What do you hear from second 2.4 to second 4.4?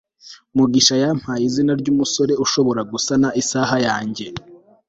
ushobora gusana isaha yanjye